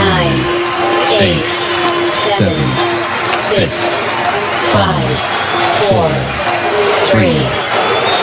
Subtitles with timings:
[0.00, 0.40] nine,
[1.20, 1.44] eight,
[2.24, 2.68] seven,
[3.42, 3.70] six,
[4.72, 5.16] five,
[5.88, 6.08] four,
[7.10, 7.36] three,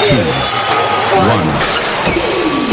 [0.07, 0.23] two,
[1.29, 1.49] one.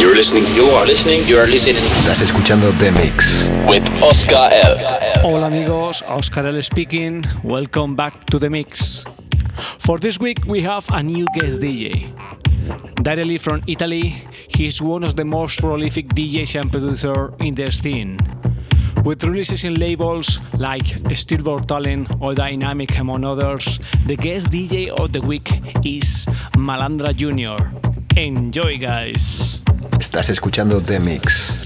[0.01, 3.47] You're listening, you are listening, you are listening Estás escuchando The Mix.
[3.69, 4.79] with Oscar L.
[5.23, 7.25] Hola amigos, Oscar L speaking.
[7.43, 9.05] Welcome back to the mix.
[9.79, 12.11] For this week we have a new guest DJ.
[13.03, 14.15] Directly from Italy,
[14.49, 18.17] he's one of the most prolific DJs and producer in the scene.
[19.05, 24.89] With releases in labels like Stil vor Talent or Diynamic among others, the guest DJ
[24.89, 25.51] of the week
[25.85, 26.25] is
[26.57, 27.61] Malandra Jr.
[28.17, 29.61] Enjoy guys!
[30.01, 31.64] Estás escuchando The Mix.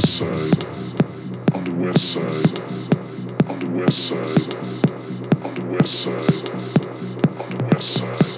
[0.00, 0.64] West side,
[1.54, 2.60] on the west side,
[3.50, 4.54] on the west side,
[5.44, 6.50] on the west side,
[7.38, 8.29] on the west side,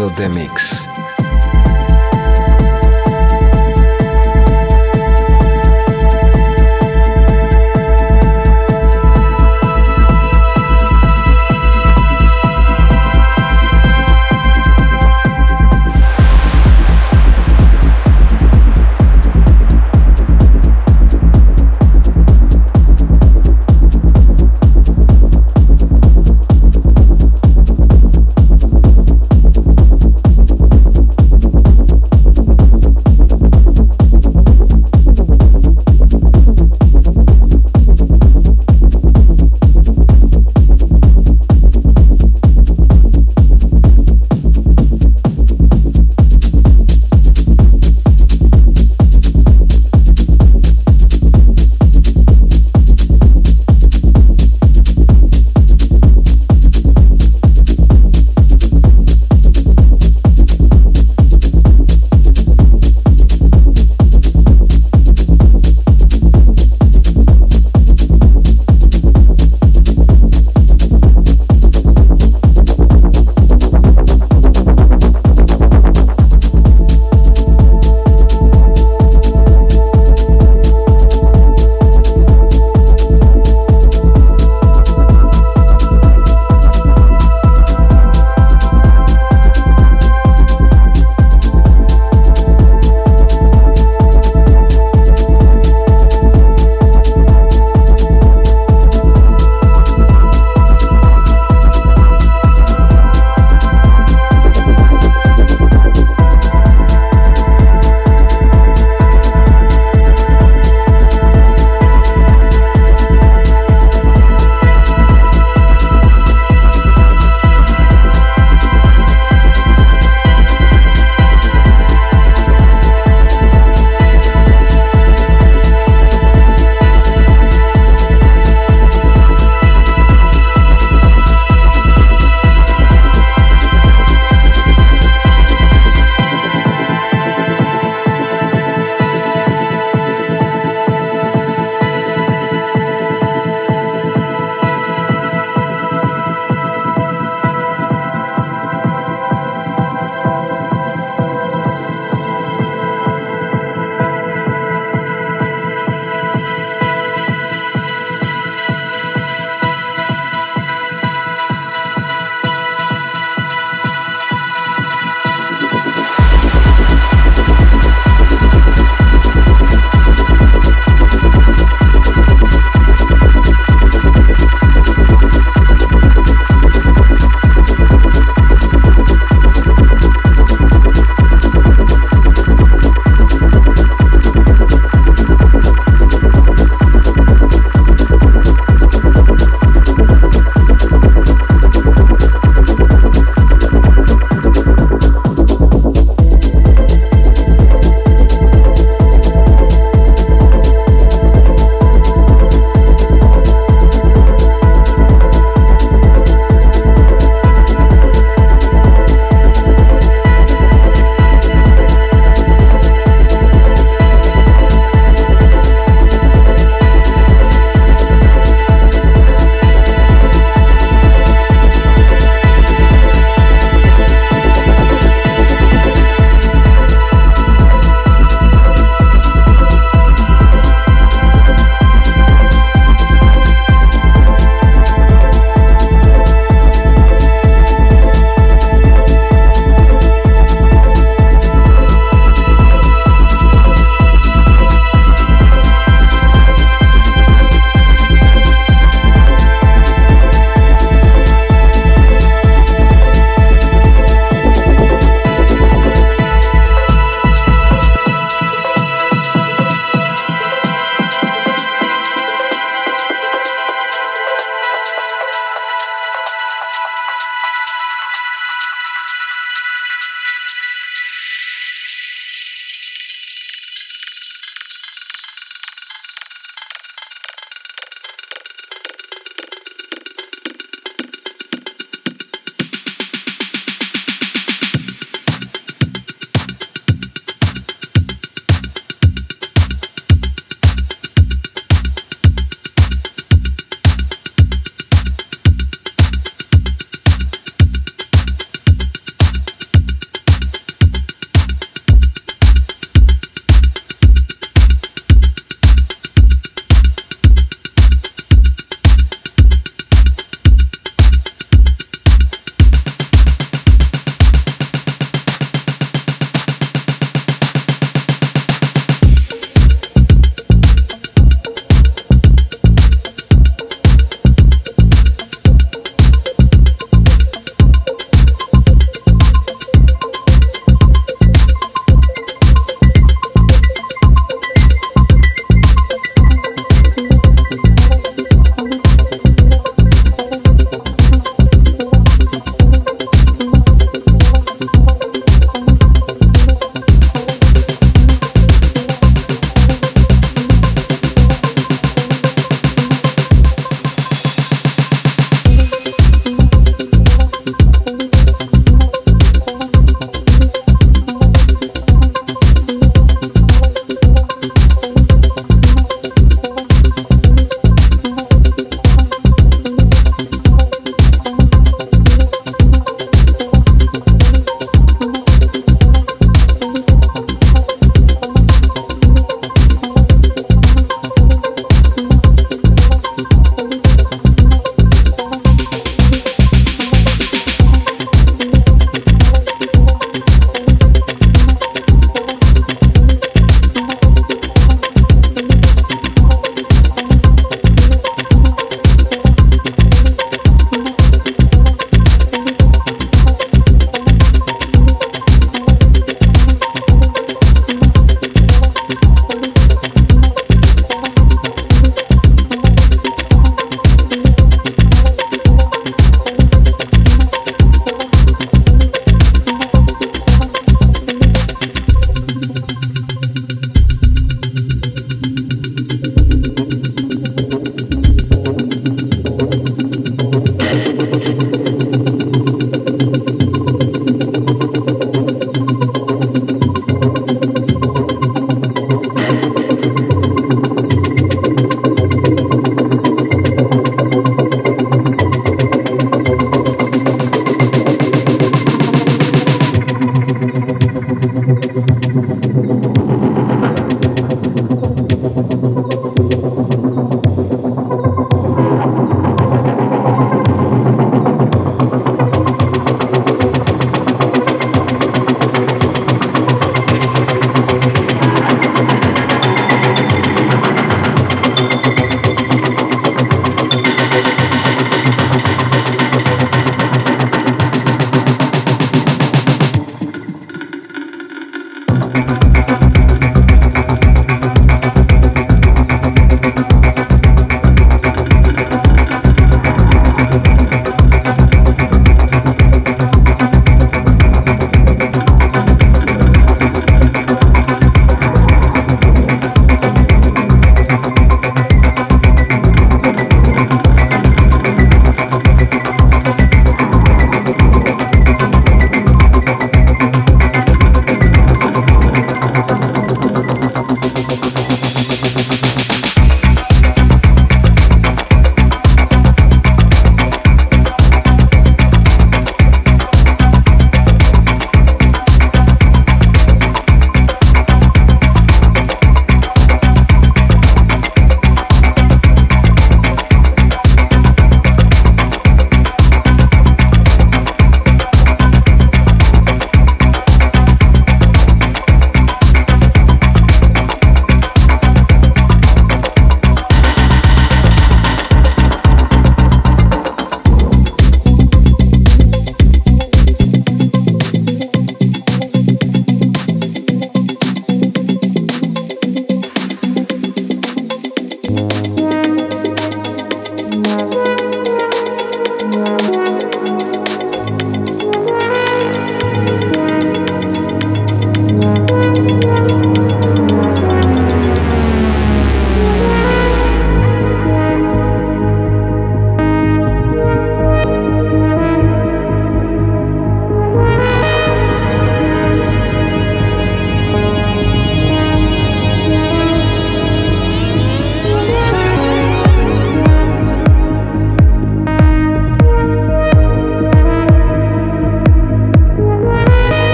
[0.00, 0.79] escuchando The Mix.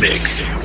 [0.00, 0.55] mix.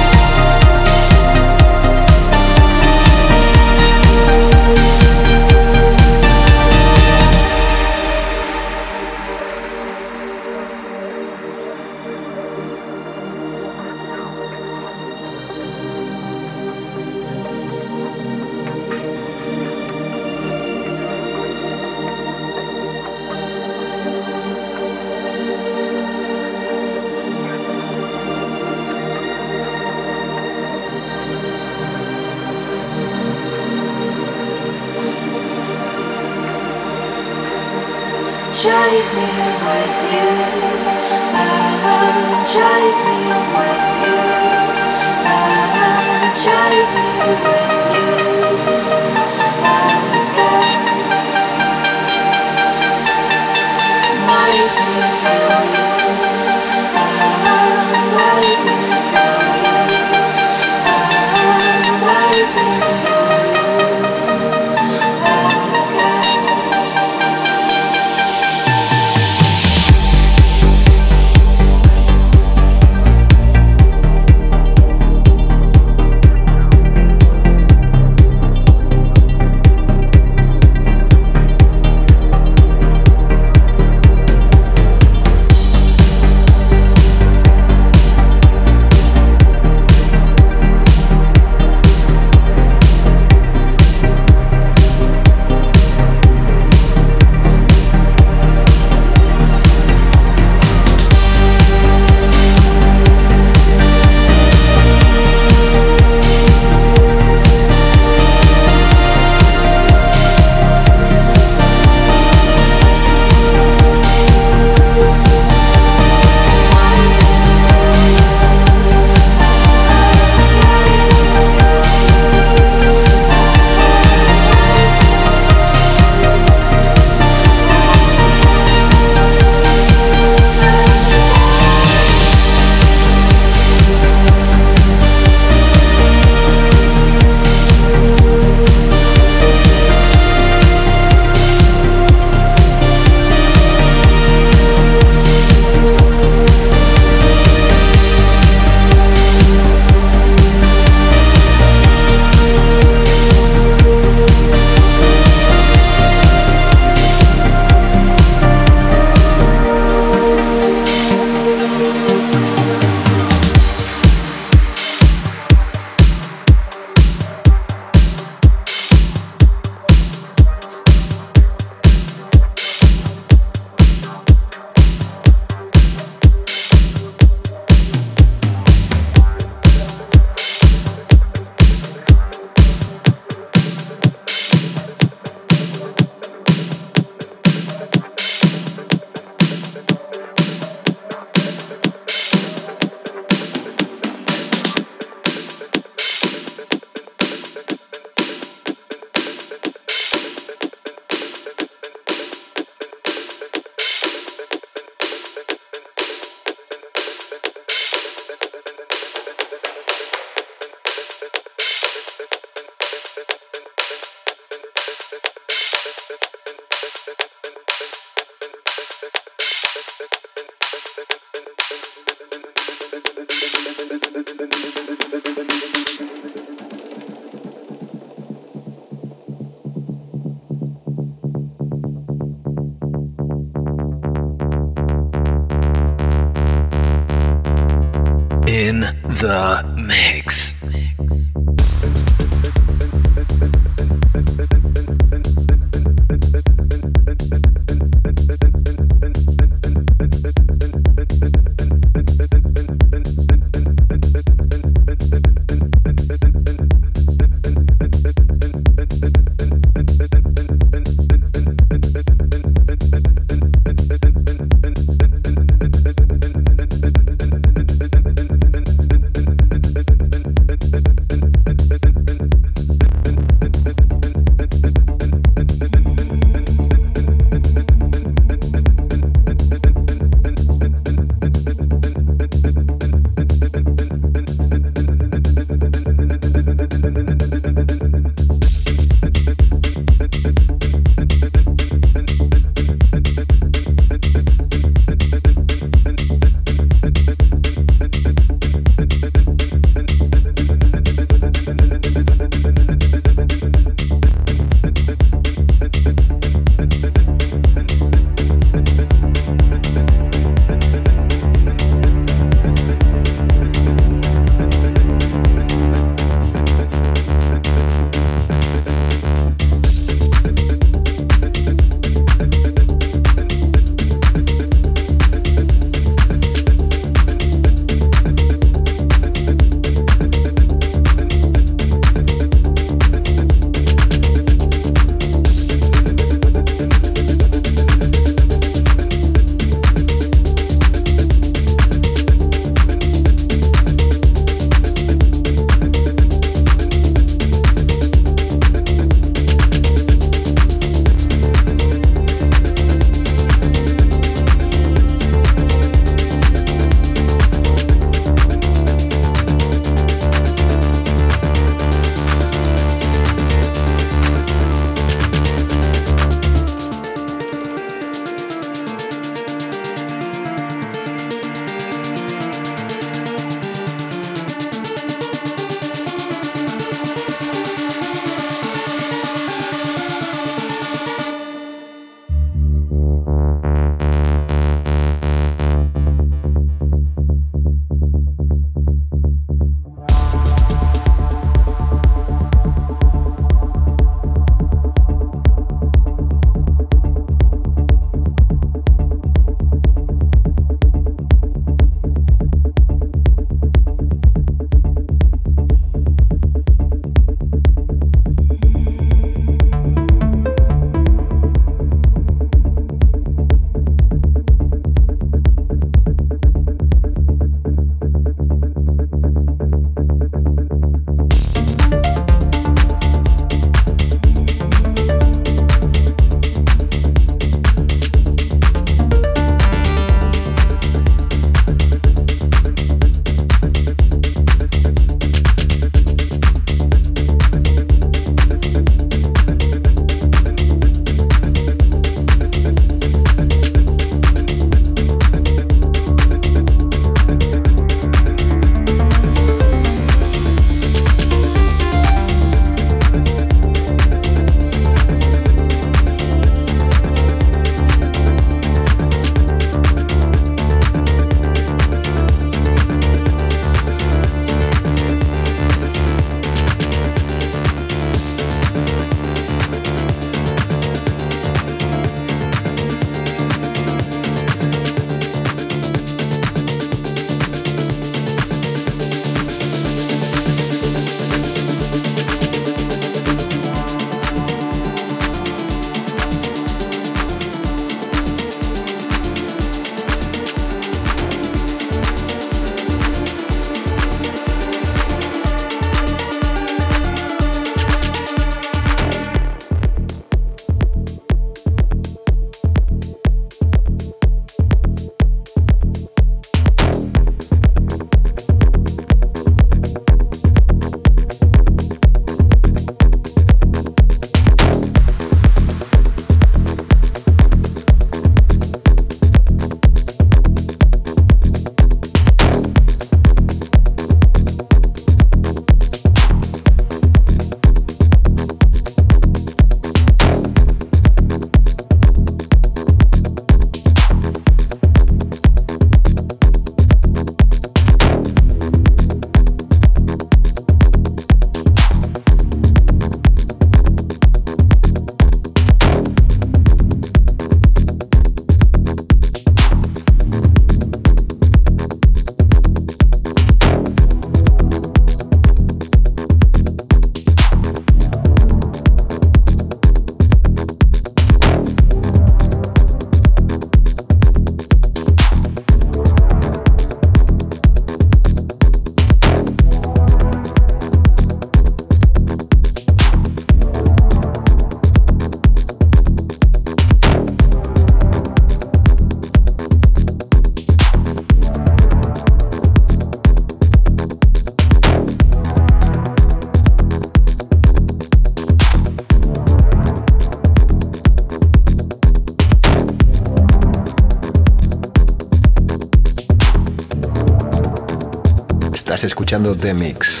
[598.87, 600.00] Escuchando The Mix.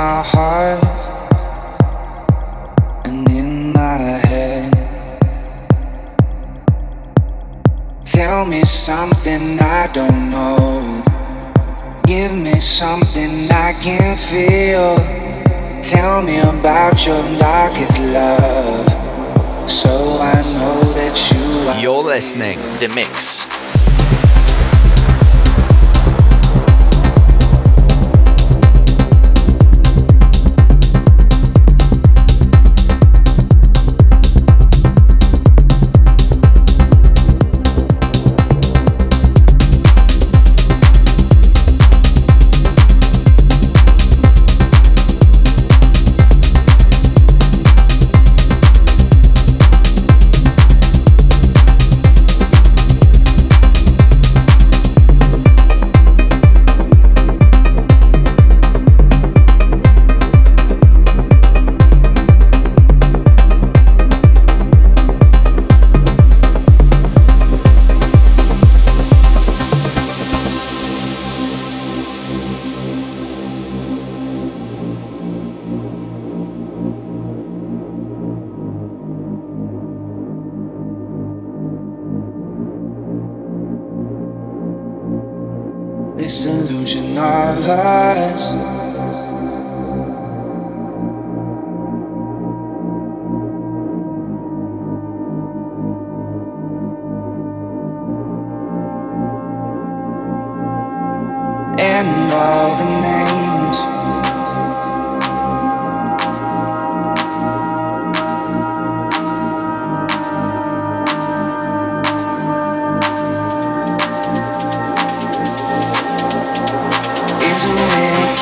[0.00, 0.82] my heart
[3.04, 3.98] and in my
[4.28, 4.72] head.
[8.06, 11.04] Tell me something I don't know.
[12.06, 14.96] Give me something I can feel.
[15.82, 17.22] Tell me about your
[18.16, 18.86] love.
[19.70, 19.92] So
[20.34, 22.02] I know that you are.
[22.02, 23.59] Listening The Mix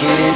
[0.02, 0.27] you.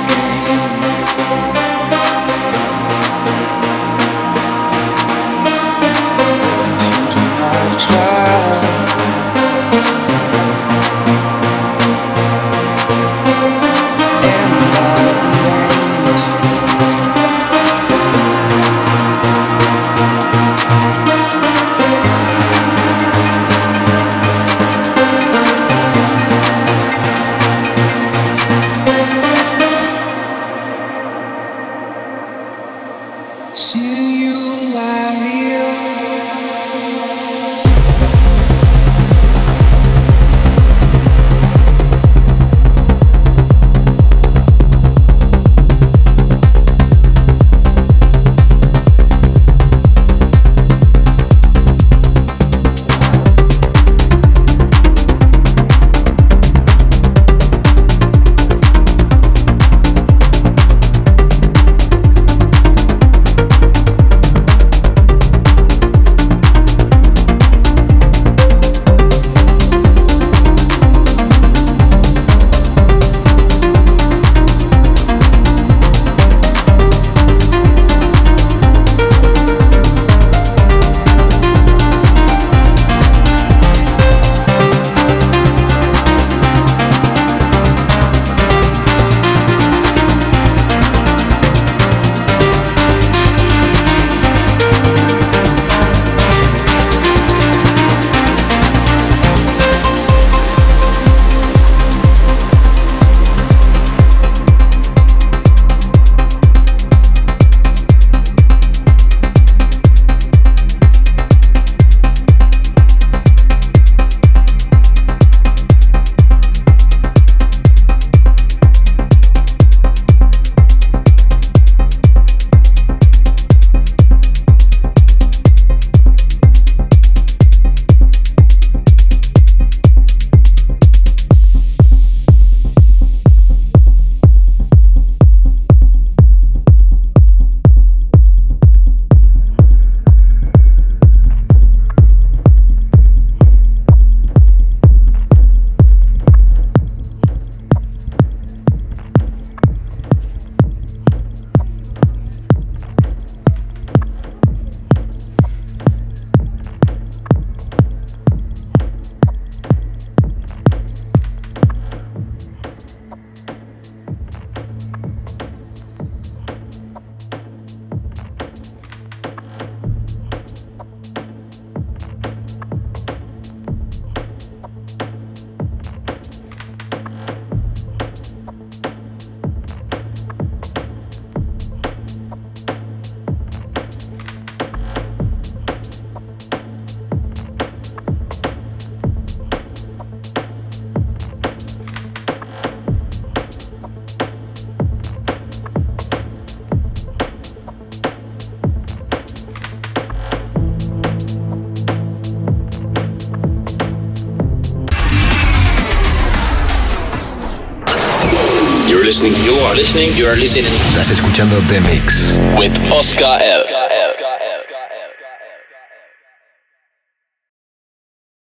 [209.12, 209.44] Listening.
[209.44, 210.16] You are listening.
[210.16, 212.34] You are listening Estás escuchando The Mix.
[212.56, 213.71] with Oscar L.